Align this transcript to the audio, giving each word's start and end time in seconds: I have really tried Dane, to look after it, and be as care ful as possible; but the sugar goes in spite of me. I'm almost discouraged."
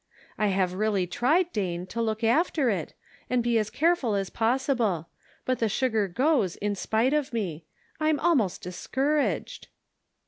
I 0.35 0.47
have 0.47 0.73
really 0.73 1.05
tried 1.05 1.51
Dane, 1.53 1.85
to 1.85 2.01
look 2.01 2.23
after 2.23 2.71
it, 2.71 2.95
and 3.29 3.43
be 3.43 3.59
as 3.59 3.69
care 3.69 3.95
ful 3.95 4.15
as 4.15 4.31
possible; 4.31 5.09
but 5.45 5.59
the 5.59 5.69
sugar 5.69 6.07
goes 6.07 6.55
in 6.55 6.73
spite 6.73 7.13
of 7.13 7.31
me. 7.33 7.65
I'm 7.99 8.19
almost 8.19 8.63
discouraged." 8.63 9.67